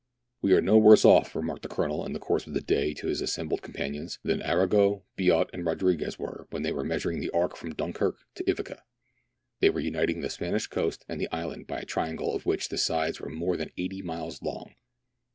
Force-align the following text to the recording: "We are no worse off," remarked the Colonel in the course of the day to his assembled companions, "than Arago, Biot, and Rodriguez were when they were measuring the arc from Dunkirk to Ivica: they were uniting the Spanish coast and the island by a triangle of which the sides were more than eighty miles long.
"We 0.41 0.53
are 0.53 0.63
no 0.63 0.79
worse 0.79 1.05
off," 1.05 1.35
remarked 1.35 1.61
the 1.61 1.67
Colonel 1.67 2.03
in 2.07 2.13
the 2.13 2.19
course 2.19 2.47
of 2.47 2.55
the 2.55 2.61
day 2.61 2.95
to 2.95 3.05
his 3.05 3.21
assembled 3.21 3.61
companions, 3.61 4.17
"than 4.23 4.41
Arago, 4.41 5.03
Biot, 5.15 5.51
and 5.53 5.63
Rodriguez 5.63 6.17
were 6.17 6.47
when 6.49 6.63
they 6.63 6.71
were 6.71 6.83
measuring 6.83 7.19
the 7.19 7.29
arc 7.29 7.55
from 7.55 7.75
Dunkirk 7.75 8.17
to 8.33 8.43
Ivica: 8.49 8.81
they 9.59 9.69
were 9.69 9.79
uniting 9.79 10.21
the 10.21 10.29
Spanish 10.31 10.65
coast 10.65 11.05
and 11.07 11.21
the 11.21 11.29
island 11.31 11.67
by 11.67 11.81
a 11.81 11.85
triangle 11.85 12.33
of 12.33 12.47
which 12.47 12.69
the 12.69 12.79
sides 12.79 13.19
were 13.21 13.29
more 13.29 13.55
than 13.55 13.71
eighty 13.77 14.01
miles 14.01 14.41
long. 14.41 14.73